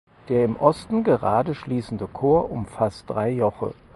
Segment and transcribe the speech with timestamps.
[0.29, 3.75] Der im Osten gerade schließende Chor umfasst drei Joche.